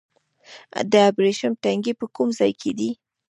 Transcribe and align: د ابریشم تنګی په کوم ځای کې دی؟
د 0.91 0.93
ابریشم 1.09 1.53
تنګی 1.63 1.93
په 1.99 2.05
کوم 2.15 2.29
ځای 2.39 2.51
کې 2.61 2.71
دی؟ 2.79 2.89